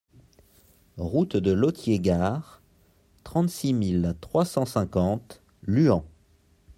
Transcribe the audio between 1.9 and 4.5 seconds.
Gare, trente-six mille trois